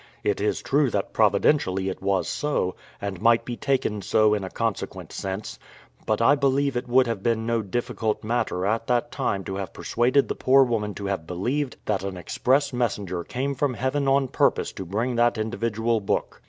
[0.23, 4.49] It is true that providentially it was so, and might be taken so in a
[4.49, 5.59] consequent sense;
[6.07, 9.73] but I believe it would have been no difficult matter at that time to have
[9.73, 14.27] persuaded the poor woman to have believed that an express messenger came from heaven on
[14.27, 16.39] purpose to bring that individual book.